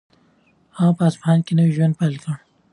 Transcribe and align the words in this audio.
هغه 0.77 0.91
په 0.97 1.03
اصفهان 1.09 1.39
کې 1.45 1.51
د 1.53 1.57
نوي 1.59 1.71
ژوند 1.77 1.93
پیل 1.99 2.13
وکړ. 2.17 2.37